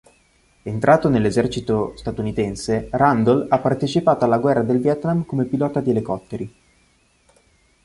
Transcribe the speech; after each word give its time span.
Entrato 0.63 1.09
nell'Esercito 1.09 1.95
statunitense, 1.95 2.87
Randle 2.89 3.45
ha 3.49 3.59
partecipato 3.59 4.25
alla 4.25 4.39
Guerra 4.39 4.63
del 4.63 4.81
Vietnam 4.81 5.25
come 5.25 5.45
pilota 5.45 5.79
di 5.79 5.91
elicotteri. 5.91 6.55